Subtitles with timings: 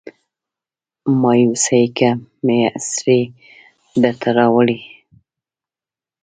[1.21, 2.09] مایوسۍ کې
[2.45, 3.19] مې اسرې
[4.01, 4.79] درته راوړي